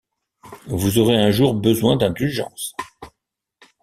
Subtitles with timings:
[0.65, 2.73] Vous aurez un jour besoin d’indulgence.